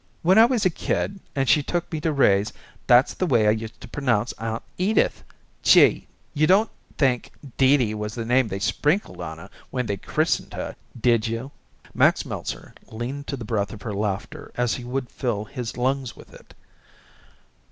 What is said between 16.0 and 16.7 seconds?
with it.